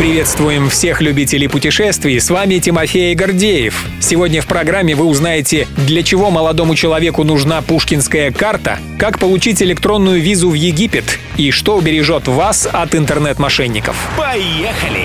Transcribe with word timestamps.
Приветствуем 0.00 0.70
всех 0.70 1.02
любителей 1.02 1.46
путешествий, 1.46 2.18
с 2.18 2.30
вами 2.30 2.56
Тимофей 2.56 3.14
Гордеев. 3.14 3.84
Сегодня 4.00 4.40
в 4.40 4.46
программе 4.46 4.94
вы 4.94 5.04
узнаете, 5.04 5.68
для 5.76 6.02
чего 6.02 6.30
молодому 6.30 6.74
человеку 6.74 7.22
нужна 7.22 7.60
пушкинская 7.60 8.32
карта, 8.32 8.78
как 8.98 9.18
получить 9.18 9.62
электронную 9.62 10.18
визу 10.18 10.48
в 10.48 10.54
Египет 10.54 11.18
и 11.36 11.50
что 11.50 11.76
убережет 11.76 12.28
вас 12.28 12.66
от 12.72 12.94
интернет-мошенников. 12.94 13.94
Поехали! 14.16 15.04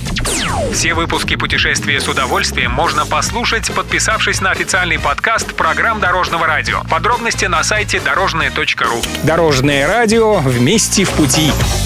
Все 0.73 0.95
выпуски 0.95 1.37
«Путешествия 1.37 2.01
с 2.01 2.09
удовольствием» 2.09 2.71
можно 2.71 3.07
послушать, 3.07 3.71
подписавшись 3.73 4.41
на 4.41 4.51
официальный 4.51 4.99
подкаст 4.99 5.55
программ 5.55 6.01
Дорожного 6.01 6.47
радио. 6.47 6.83
Подробности 6.91 7.45
на 7.47 7.63
сайте 7.63 8.01
дорожное.ру. 8.01 9.03
Дорожное 9.23 9.87
радио 9.87 10.37
вместе 10.37 11.05
в 11.05 11.11
пути. 11.11 11.53